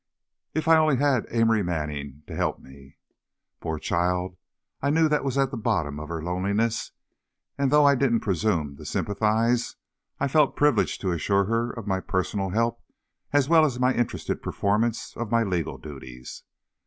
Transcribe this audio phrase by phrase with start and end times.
[0.55, 2.97] "If I only had Amory Manning to help me."
[3.59, 4.35] Poor child,
[4.81, 6.91] I knew that was at the bottom of her loneliness,
[7.55, 9.75] and though I didn't presume to sympathize,
[10.19, 12.81] I felt privileged to assure her of my personal help
[13.31, 16.45] as well as my interested performance of my legal duties.